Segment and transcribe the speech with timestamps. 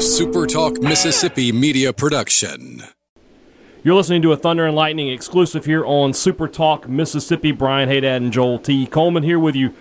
[0.00, 2.84] A Super Talk Mississippi media production.
[3.84, 7.52] You're listening to a Thunder and Lightning exclusive here on Super Talk Mississippi.
[7.52, 8.86] Brian Haydad and Joel T.
[8.86, 9.74] Coleman here with you.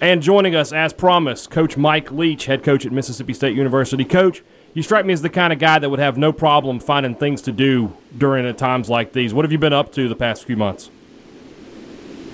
[0.00, 4.06] And joining us, as promised, Coach Mike Leach, head coach at Mississippi State University.
[4.06, 7.14] Coach, you strike me as the kind of guy that would have no problem finding
[7.14, 9.34] things to do during times like these.
[9.34, 10.88] What have you been up to the past few months?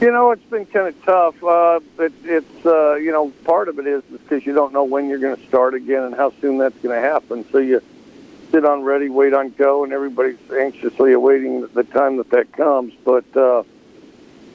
[0.03, 1.45] You know, it's been kind of tough.
[1.45, 5.09] Uh, it, it's uh, you know, part of it is because you don't know when
[5.09, 7.49] you're going to start again and how soon that's going to happen.
[7.53, 7.81] So you
[8.51, 12.93] sit on ready, wait on go, and everybody's anxiously awaiting the time that that comes.
[13.05, 13.63] But uh,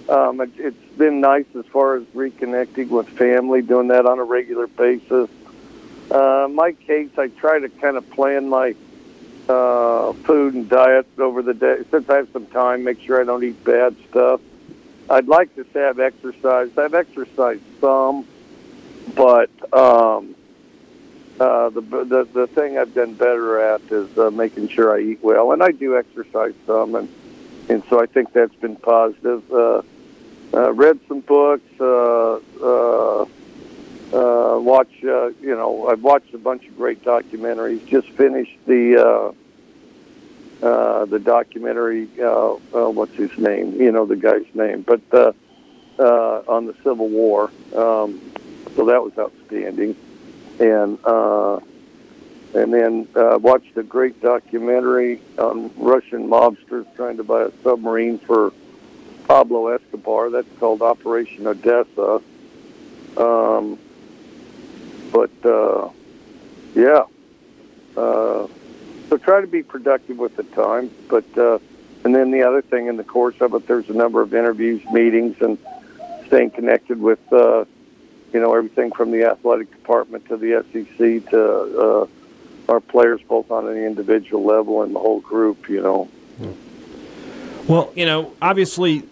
[0.10, 4.26] um, it, it's been nice as far as reconnecting with family, doing that on a
[4.26, 5.30] regular basis.
[6.12, 8.76] Uh, my case, I try to kind of plan my
[9.48, 12.84] uh, food and diet over the day since I have some time.
[12.84, 14.42] Make sure I don't eat bad stuff.
[15.10, 16.78] I'd like to say I've exercised.
[16.78, 18.26] I've exercised some,
[19.16, 20.36] but um,
[21.40, 25.24] uh, the, the the thing I've done better at is uh, making sure I eat
[25.24, 27.10] well, and I do exercise some, and
[27.70, 29.50] and so I think that's been positive.
[29.52, 29.82] Uh,
[30.54, 34.92] uh, read some books, uh, uh, uh, watch.
[35.04, 37.86] Uh, you know, I've watched a bunch of great documentaries.
[37.88, 39.32] Just finished the uh,
[40.62, 42.08] uh, the documentary.
[42.20, 43.80] Uh, uh, what's his name?
[43.80, 45.34] You know the guy's name, but uh,
[46.00, 47.52] uh, on the Civil War.
[47.76, 48.22] Um,
[48.76, 49.96] so that was outstanding,
[50.60, 51.60] and uh,
[52.54, 58.20] and then uh, watched a great documentary on Russian mobsters trying to buy a submarine
[58.20, 58.54] for
[59.28, 60.30] Pablo Escobar.
[60.30, 62.22] That's called Operation Odessa.
[63.18, 63.80] Um,
[65.12, 65.90] but uh,
[66.76, 67.04] yeah,
[67.96, 68.48] uh,
[69.10, 70.92] so try to be productive with the time.
[71.10, 71.60] But uh,
[72.04, 74.82] and then the other thing in the course of it, there's a number of interviews,
[74.92, 75.58] meetings, and
[76.28, 77.66] staying connected with uh,
[78.34, 82.08] you know everything from the athletic department to the SEC to uh,
[82.72, 85.70] our players, both on an individual level and the whole group.
[85.70, 86.10] You know.
[87.68, 89.04] Well, you know, obviously,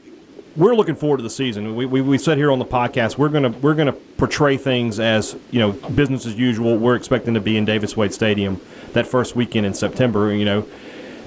[0.56, 1.76] we're looking forward to the season.
[1.76, 5.36] We, we, we said here on the podcast we're gonna we're gonna portray things as
[5.52, 6.78] you know business as usual.
[6.78, 8.62] We're expecting to be in Davis Wade Stadium
[8.94, 10.34] that first weekend in September.
[10.34, 10.68] You know,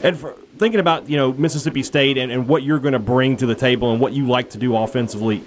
[0.02, 3.36] and for, thinking about you know Mississippi State and, and what you're going to bring
[3.38, 5.42] to the table and what you like to do offensively.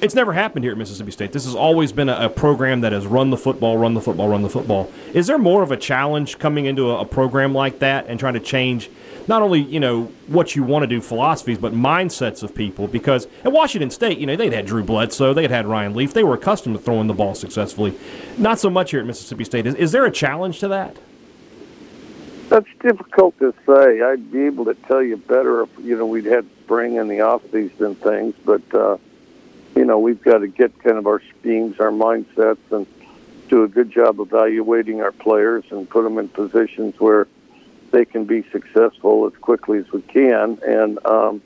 [0.00, 1.32] It's never happened here at Mississippi State.
[1.32, 4.28] This has always been a, a program that has run the football, run the football,
[4.28, 4.92] run the football.
[5.12, 8.34] Is there more of a challenge coming into a, a program like that and trying
[8.34, 8.90] to change
[9.26, 13.26] not only you know what you want to do philosophies but mindsets of people because
[13.44, 16.34] at Washington State you know they'd had Drew Bledsoe they'd had Ryan Leaf they were
[16.34, 17.98] accustomed to throwing the ball successfully
[18.38, 20.96] not so much here at Mississippi State is, is there a challenge to that
[22.48, 24.00] That's difficult to say.
[24.00, 27.20] I'd be able to tell you better if you know we'd had spring in the
[27.20, 28.96] off season things, but uh,
[29.78, 32.84] you know we've got to get kind of our schemes, our mindsets, and
[33.48, 37.28] do a good job evaluating our players and put them in positions where
[37.92, 40.58] they can be successful as quickly as we can.
[40.66, 41.40] And um,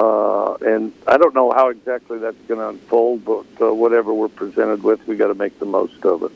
[0.00, 4.28] uh, and I don't know how exactly that's going to unfold, but uh, whatever we're
[4.28, 6.32] presented with, we got to make the most of it.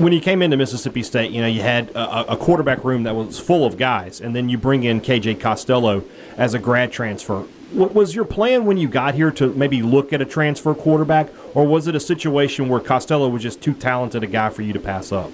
[0.00, 3.14] When you came into Mississippi State, you know you had a, a quarterback room that
[3.14, 6.02] was full of guys, and then you bring in KJ Costello
[6.36, 7.42] as a grad transfer.
[7.72, 11.28] What was your plan when you got here to maybe look at a transfer quarterback,
[11.54, 14.72] or was it a situation where Costello was just too talented a guy for you
[14.72, 15.30] to pass up?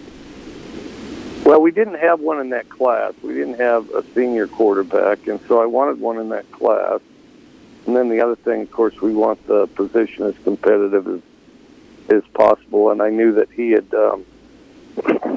[1.44, 3.14] Well, we didn't have one in that class.
[3.22, 7.00] We didn't have a senior quarterback, and so I wanted one in that class.
[7.86, 11.20] And then the other thing, of course, we want the position as competitive as
[12.08, 12.90] as possible.
[12.90, 14.24] And I knew that he had, um,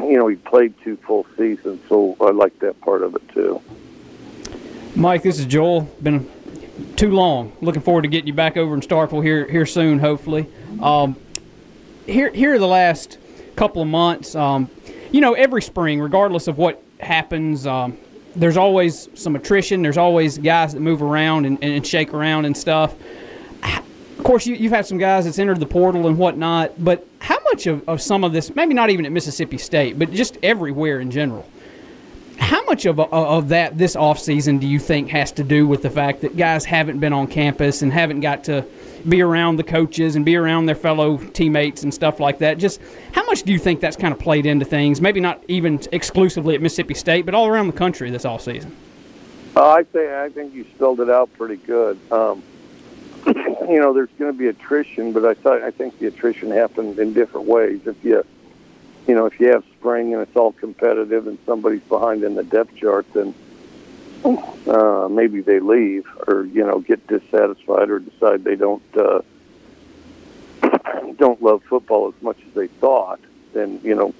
[0.09, 3.61] you know, he played two full seasons, so I like that part of it too.
[4.95, 5.81] Mike, this is Joel.
[6.01, 6.29] Been
[6.95, 7.53] too long.
[7.61, 10.47] Looking forward to getting you back over in Starkville here here soon, hopefully.
[10.81, 11.15] Um,
[12.05, 13.19] here here the last
[13.55, 14.33] couple of months.
[14.35, 14.69] Um,
[15.11, 17.97] you know, every spring, regardless of what happens, um,
[18.35, 19.81] there's always some attrition.
[19.81, 22.95] There's always guys that move around and, and shake around and stuff.
[23.63, 27.38] Of course, you, you've had some guys that's entered the portal and whatnot, but how
[27.51, 30.99] much of, of some of this, maybe not even at Mississippi State, but just everywhere
[30.99, 31.47] in general,
[32.37, 35.89] how much of, of that this offseason do you think has to do with the
[35.89, 38.65] fact that guys haven't been on campus and haven't got to
[39.07, 42.57] be around the coaches and be around their fellow teammates and stuff like that?
[42.57, 42.79] Just
[43.11, 45.01] how much do you think that's kind of played into things?
[45.01, 48.71] Maybe not even exclusively at Mississippi State, but all around the country this offseason.
[49.55, 51.99] Uh, I think I think you spelled it out pretty good.
[52.11, 52.41] Um,
[53.69, 56.97] you know, there's going to be attrition, but I thought I think the attrition happened
[56.97, 57.81] in different ways.
[57.85, 58.25] If you,
[59.07, 62.43] you know, if you have spring and it's all competitive and somebody's behind in the
[62.43, 63.33] depth chart, then
[64.67, 69.21] uh, maybe they leave or you know get dissatisfied or decide they don't uh,
[71.17, 73.19] don't love football as much as they thought.
[73.53, 74.13] Then you know,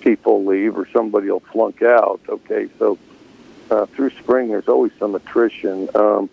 [0.00, 2.20] people leave or somebody will flunk out.
[2.28, 2.98] Okay, so
[3.70, 5.88] uh, through spring there's always some attrition.
[5.94, 6.28] Um,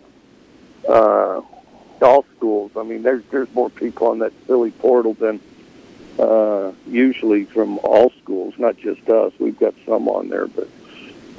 [0.88, 1.40] uh,
[2.04, 5.40] all schools, I mean, there's there's more people on that silly portal than
[6.18, 9.32] uh, usually from all schools, not just us.
[9.38, 10.68] We've got some on there, but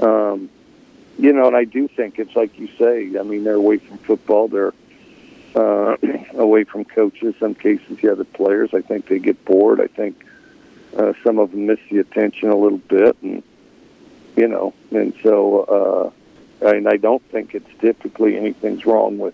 [0.01, 0.50] um,
[1.17, 3.17] you know, and I do think it's like you say.
[3.17, 4.47] I mean, they're away from football.
[4.47, 4.73] They're
[5.56, 5.97] uh,
[6.33, 7.35] away from coaches.
[7.39, 8.73] Some cases, the other players.
[8.73, 9.79] I think they get bored.
[9.79, 10.25] I think
[10.97, 13.44] uh, some of them miss the attention a little bit, and
[14.35, 15.62] you know, and so.
[15.62, 16.12] Uh,
[16.73, 19.33] mean, I don't think it's typically anything's wrong with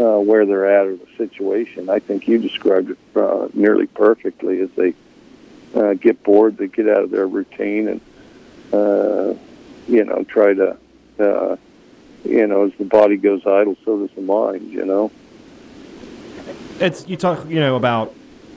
[0.00, 1.88] uh, where they're at or the situation.
[1.88, 4.60] I think you described it uh, nearly perfectly.
[4.60, 4.94] As they
[5.74, 8.00] uh, get bored, they get out of their routine and
[8.72, 9.34] uh,
[9.88, 10.76] you know try to
[11.18, 11.56] uh,
[12.24, 14.70] you know as the body goes idle, so does the mind.
[14.70, 15.10] You know.
[16.80, 18.14] It's you talk you know about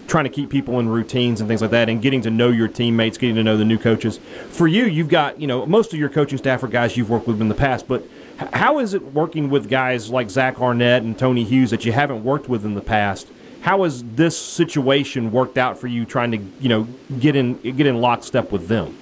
[0.07, 2.67] trying to keep people in routines and things like that and getting to know your
[2.67, 4.19] teammates, getting to know the new coaches.
[4.49, 7.27] For you, you've got, you know, most of your coaching staff are guys you've worked
[7.27, 8.03] with in the past, but
[8.37, 12.23] how is it working with guys like Zach Arnett and Tony Hughes that you haven't
[12.23, 13.27] worked with in the past?
[13.61, 16.87] How has this situation worked out for you trying to, you know,
[17.19, 18.97] get in get in lockstep with them?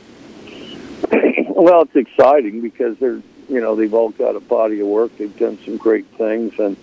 [1.50, 5.18] Well, it's exciting because they're, you know, they've all got a body of work.
[5.18, 6.76] They've done some great things and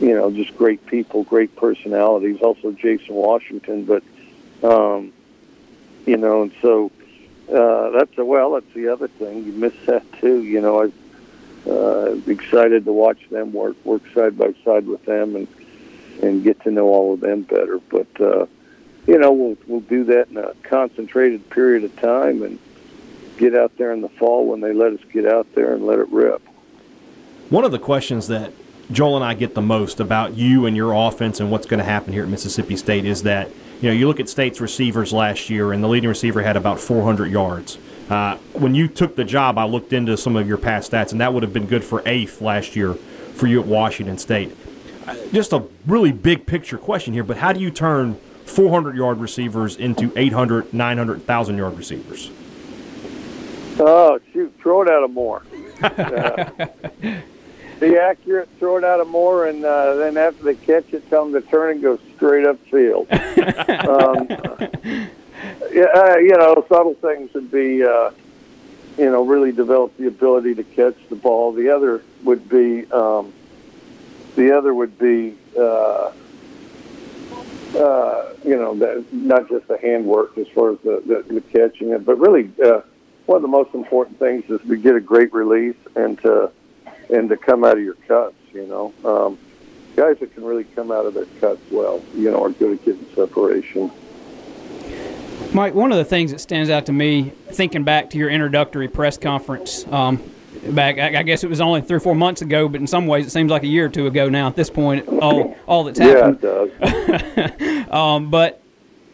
[0.00, 2.40] you know, just great people, great personalities.
[2.40, 4.02] Also Jason Washington, but
[4.62, 5.12] um,
[6.06, 6.90] you know, and so
[7.52, 9.44] uh, that's a, well, that's the other thing.
[9.44, 10.42] You miss that too.
[10.42, 10.92] You know, I'm
[11.68, 15.48] uh, excited to watch them work, work side by side with them, and
[16.22, 17.78] and get to know all of them better.
[17.88, 18.46] But uh,
[19.06, 22.58] you know, we'll we'll do that in a concentrated period of time, and
[23.38, 25.98] get out there in the fall when they let us get out there and let
[25.98, 26.42] it rip.
[27.50, 28.52] One of the questions that
[28.90, 31.84] Joel and I get the most about you and your offense and what's going to
[31.84, 33.48] happen here at Mississippi State is that
[33.80, 36.80] you know you look at State's receivers last year, and the leading receiver had about
[36.80, 37.78] 400 yards.
[38.08, 41.20] Uh, when you took the job, I looked into some of your past stats, and
[41.20, 44.56] that would have been good for eighth last year for you at Washington State.
[45.06, 48.14] Uh, just a really big picture question here, but how do you turn
[48.46, 52.30] 400 yard receivers into 800, 900, 1,000 yard receivers?
[53.78, 55.42] Oh, shoot, throw it out of more.
[55.82, 56.66] uh,
[57.80, 61.28] be accurate, throw it out of more, and uh, then after they catch it, tell
[61.28, 63.06] them to turn and go straight up field.
[63.12, 64.28] um,
[65.42, 68.10] uh, you know, subtle things would be, uh,
[68.96, 71.52] you know, really develop the ability to catch the ball.
[71.52, 73.32] The other would be, um,
[74.36, 76.12] the other would be, uh,
[77.76, 81.90] uh, you know, the, not just the handwork as far as the, the, the catching
[81.90, 82.80] it, but really uh,
[83.26, 86.50] one of the most important things is to get a great release and to
[87.10, 88.34] and to come out of your cuts.
[88.52, 89.38] You know, um,
[89.94, 92.84] guys that can really come out of their cuts well, you know, are good at
[92.84, 93.90] getting separation.
[95.52, 98.86] Mike, one of the things that stands out to me, thinking back to your introductory
[98.86, 100.22] press conference, um,
[100.70, 103.26] back I, guess it was only three or four months ago, but in some ways
[103.26, 104.48] it seems like a year or two ago now.
[104.48, 106.38] At this point, all all that's happened.
[106.42, 107.92] Yeah, it does.
[107.92, 108.60] um, but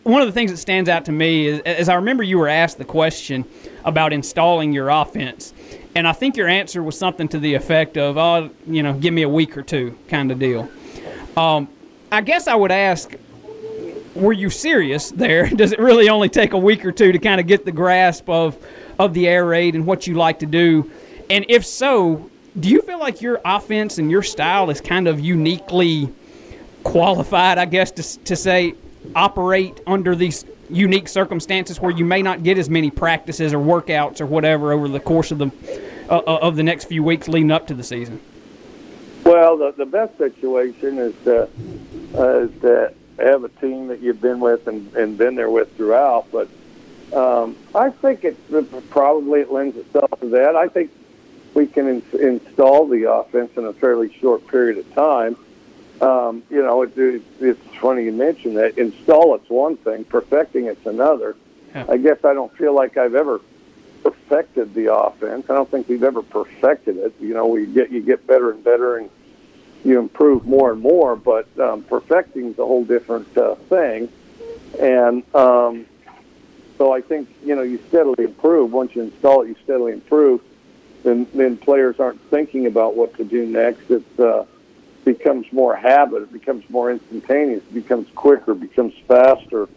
[0.02, 2.48] one of the things that stands out to me is, as I remember, you were
[2.48, 3.44] asked the question
[3.84, 5.54] about installing your offense,
[5.94, 9.14] and I think your answer was something to the effect of, "Oh, you know, give
[9.14, 10.68] me a week or two, kind of deal."
[11.36, 11.68] Um,
[12.10, 13.14] I guess I would ask,
[14.14, 15.48] were you serious there?
[15.56, 18.28] Does it really only take a week or two to kind of get the grasp
[18.28, 18.56] of
[18.98, 20.90] of the air raid and what you like to do?
[21.30, 25.18] And if so, do you feel like your offense and your style is kind of
[25.18, 26.12] uniquely
[26.84, 28.74] qualified, I guess, to, to say
[29.16, 34.20] operate under these unique circumstances where you may not get as many practices or workouts
[34.20, 35.50] or whatever over the course of the
[36.08, 38.20] uh, uh, of the next few weeks leading up to the season?
[39.24, 41.48] Well, the, the best situation is to,
[42.14, 45.76] uh, is to have a team that you've been with and, and been there with
[45.76, 46.26] throughout.
[46.32, 46.48] But
[47.12, 48.36] um, I think it
[48.90, 50.56] probably it lends itself to that.
[50.56, 50.90] I think
[51.54, 55.36] we can in, install the offense in a fairly short period of time.
[56.00, 58.76] Um, you know, it, it, it's funny you mention that.
[58.76, 61.36] Install it's one thing, perfecting it's another.
[61.74, 61.86] Yeah.
[61.88, 63.40] I guess I don't feel like I've ever
[64.02, 65.48] perfected the offense.
[65.48, 67.14] I don't think we've ever perfected it.
[67.20, 69.10] You know, we get you get better and better, and
[69.84, 71.16] you improve more and more.
[71.16, 74.10] But um, perfecting is a whole different uh, thing,
[74.80, 75.86] and um,
[76.78, 78.72] so I think you know you steadily improve.
[78.72, 80.40] Once you install it, you steadily improve.
[81.02, 83.90] Then then players aren't thinking about what to do next.
[83.90, 84.44] It uh,
[85.04, 86.22] becomes more habit.
[86.22, 87.62] It becomes more instantaneous.
[87.62, 88.52] It becomes quicker.
[88.52, 89.68] It becomes faster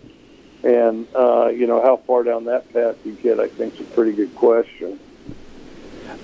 [0.64, 3.84] and, uh, you know, how far down that path you get, I think, is a
[3.84, 5.00] pretty good question.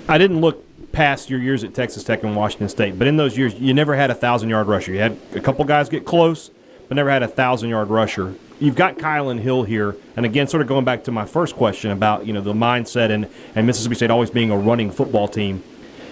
[0.09, 3.37] I didn't look past your years at Texas Tech and Washington State, but in those
[3.37, 4.93] years, you never had a thousand yard rusher.
[4.93, 6.51] You had a couple guys get close,
[6.87, 8.35] but never had a thousand yard rusher.
[8.59, 11.91] you've got Kylan Hill here, and again, sort of going back to my first question
[11.91, 15.63] about you know the mindset and and Mississippi State always being a running football team.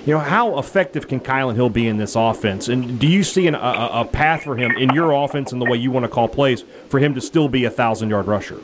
[0.05, 2.67] You know, how effective can Kylan Hill be in this offense?
[2.67, 5.69] And do you see an, a, a path for him in your offense and the
[5.69, 8.59] way you want to call plays for him to still be a thousand yard rusher?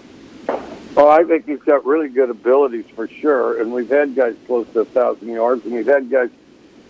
[0.97, 3.61] Oh, I think he's got really good abilities for sure.
[3.61, 6.31] And we've had guys close to a thousand yards, and we've had guys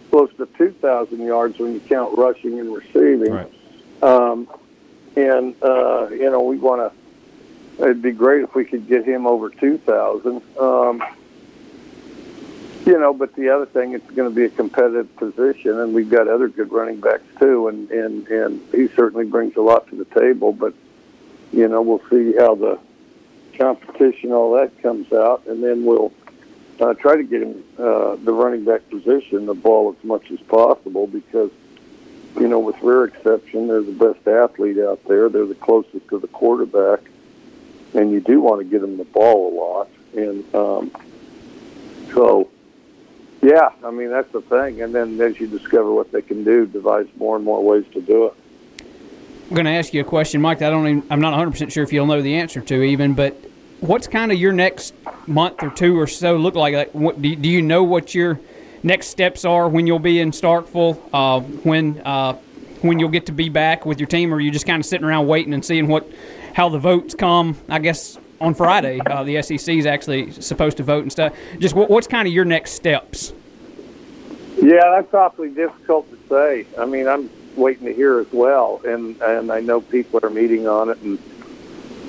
[0.10, 3.34] close to two thousand yards when you count rushing and receiving.
[3.34, 3.54] Right.
[4.02, 4.48] Um,
[5.18, 7.84] and uh, you know, we want to.
[7.84, 10.42] It'd be great if we could get him over two thousand.
[10.58, 11.04] Um,
[12.86, 16.10] you know, but the other thing, it's going to be a competitive position, and we've
[16.10, 19.98] got other good running backs too, and and and he certainly brings a lot to
[19.98, 20.54] the table.
[20.54, 20.74] But
[21.52, 22.80] you know, we'll see how the
[23.58, 26.14] competition, all that comes out, and then we'll
[26.80, 30.40] uh, try to get him uh, the running back position, the ball as much as
[30.42, 31.52] possible, because
[32.40, 35.28] you know, with rare exception, they're the best athlete out there.
[35.28, 37.00] They're the closest to the quarterback,
[37.96, 39.90] and you do want to get them the ball a lot.
[40.16, 40.92] And um,
[42.14, 42.50] so
[43.42, 44.82] yeah, I mean that's the thing.
[44.82, 48.02] And then as you discover what they can do, devise more and more ways to
[48.02, 48.34] do it.
[49.50, 50.62] Going to ask you a question, Mike.
[50.62, 50.88] I don't.
[50.88, 53.34] Even, I'm not 100 percent sure if you'll know the answer to even, but
[53.80, 54.94] what's kind of your next
[55.25, 56.74] month or two or so look like?
[56.74, 58.39] Like, what, do, do you know what your
[58.84, 61.00] next steps are when you'll be in Starkville?
[61.13, 62.34] Uh, when uh,
[62.82, 64.86] when you'll get to be back with your team, or are you just kind of
[64.86, 66.12] sitting around waiting and seeing what
[66.54, 67.56] how the votes come?
[67.70, 69.00] I guess on Friday.
[69.00, 71.34] Uh, the SEC is actually supposed to vote and stuff.
[71.60, 73.34] Just what, what's kind of your next steps?
[74.62, 76.66] Yeah, that's awfully difficult to say.
[76.77, 80.68] I mean, I'm waiting to hear as well, and and I know people are meeting
[80.68, 81.20] on it, and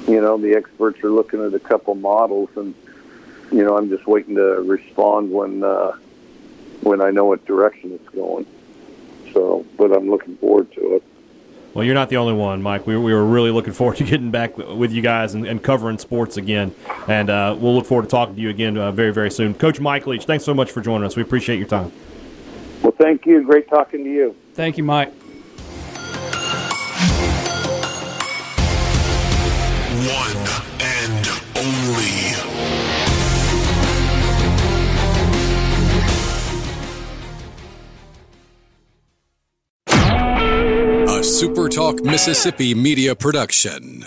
[0.06, 2.74] you know the experts are looking at a couple models, and
[3.50, 5.92] you know I'm just waiting to respond when uh,
[6.82, 8.46] when I know what direction it's going.
[9.32, 11.02] So, but I'm looking forward to it.
[11.74, 12.86] Well, you're not the only one, Mike.
[12.86, 15.98] We, we were really looking forward to getting back with you guys and, and covering
[15.98, 16.74] sports again.
[17.06, 19.54] And uh, we'll look forward to talking to you again uh, very, very soon.
[19.54, 21.14] Coach Mike Leach, thanks so much for joining us.
[21.14, 21.92] We appreciate your time.
[22.82, 23.42] Well, thank you.
[23.44, 24.34] Great talking to you.
[24.54, 25.12] Thank you, Mike.
[29.98, 30.46] One
[30.80, 31.26] and
[31.56, 32.14] only.
[41.02, 44.06] A SuperTalk Mississippi media production.